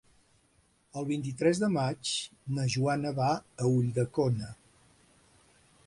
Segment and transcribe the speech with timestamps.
[1.01, 2.15] El vint-i-tres de maig
[2.57, 3.29] na Joana va
[3.67, 4.51] a Ulldecona.